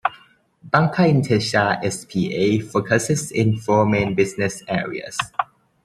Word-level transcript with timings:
Banca 0.63 1.03
Intesa 1.05 1.77
S.p.A. 1.85 2.57
focuses 2.65 3.29
in 3.29 3.55
four 3.59 3.85
main 3.85 4.15
business 4.15 4.63
areas. 4.67 5.15